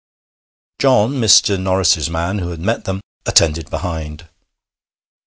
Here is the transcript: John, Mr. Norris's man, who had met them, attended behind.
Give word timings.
John, 0.79 1.11
Mr. 1.17 1.59
Norris's 1.61 2.09
man, 2.09 2.39
who 2.39 2.49
had 2.49 2.59
met 2.59 2.85
them, 2.85 3.01
attended 3.27 3.69
behind. 3.69 4.27